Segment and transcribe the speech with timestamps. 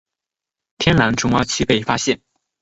[0.79, 2.19] 天蓝丛蛙区被发现。